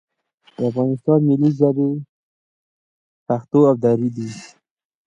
[0.55, 1.89] د افغانستان ملي ژبې
[3.27, 4.29] پښتو او دري دي